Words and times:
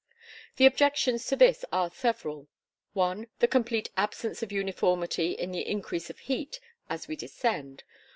The 0.55 0.65
objections 0.65 1.27
to 1.27 1.35
this 1.35 1.63
are 1.71 1.91
several. 1.91 2.47
One, 2.93 3.27
the 3.37 3.47
complete 3.47 3.91
absence 3.95 4.41
of 4.41 4.51
uniformity 4.51 5.33
in 5.33 5.51
the 5.51 5.61
increase 5.67 6.09
of 6.09 6.17
heat 6.17 6.59
as 6.89 7.07
we 7.07 7.15
descend. 7.15 7.83